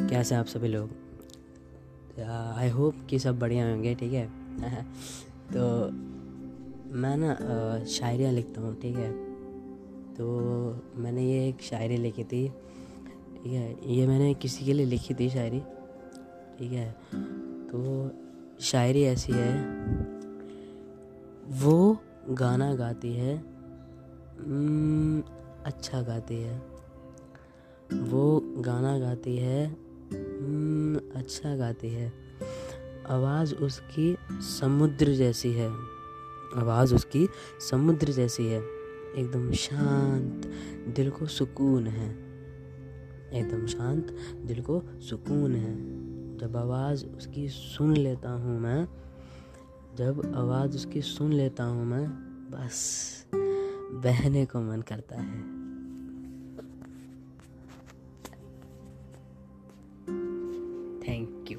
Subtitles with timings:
[0.00, 0.90] कैसे आप सभी लोग?
[2.56, 4.26] आई होप कि सब बढ़िया होंगे, ठीक है?
[5.52, 5.90] तो
[6.96, 9.10] मैं ना शायरियाँ लिखता हूँ, ठीक है?
[10.14, 10.26] तो
[10.96, 13.94] मैंने ये एक शायरी लिखी थी, ठीक है?
[13.96, 15.60] ये मैंने किसी के लिए लिखी थी शायरी,
[16.58, 16.90] ठीक है?
[17.68, 18.10] तो
[18.60, 19.52] शायरी ऐसी है,
[21.62, 21.98] वो
[22.30, 23.36] गाना गाती है
[25.64, 26.58] अच्छा गाती है,
[27.92, 29.85] वो गाना गाती है
[31.16, 32.12] अच्छा गाती है।
[33.10, 35.70] आवाज़ उसकी समुद्र जैसी है।
[36.56, 37.28] आवाज़ उसकी
[37.70, 38.60] समुद्र जैसी है।
[39.16, 40.46] एकदम शांत,
[40.96, 42.10] दिल को सुकून है।
[43.32, 45.76] एकदम शांत, दिल को सुकून है।
[46.38, 48.88] जब आवाज़ उसकी सुन लेता हूँ मैं,
[49.94, 52.08] जब आवाज़ उसकी सुन लेता हूँ मैं,
[52.50, 53.10] बस
[53.92, 55.55] बहने को मन करता है।
[61.26, 61.58] Thank you